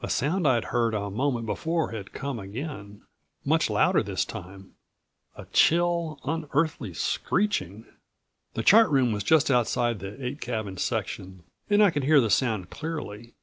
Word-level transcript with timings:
A 0.00 0.08
sound 0.08 0.46
I'd 0.46 0.66
heard 0.66 0.94
a 0.94 1.10
moment 1.10 1.44
before 1.44 1.90
had 1.90 2.12
come 2.12 2.38
again, 2.38 3.02
much 3.44 3.68
louder 3.68 4.00
this 4.00 4.24
time 4.24 4.76
a 5.36 5.46
chill, 5.46 6.20
unearthly 6.22 6.94
screeching. 6.94 7.84
The 8.54 8.62
chart 8.62 8.88
room 8.90 9.10
was 9.10 9.24
just 9.24 9.50
outside 9.50 9.98
the 9.98 10.24
eight 10.24 10.40
cabin 10.40 10.76
section 10.76 11.42
and 11.68 11.82
I 11.82 11.90
could 11.90 12.04
hear 12.04 12.20
the 12.20 12.30
sound 12.30 12.70
clearly. 12.70 13.34